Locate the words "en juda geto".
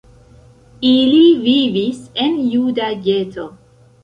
2.25-3.47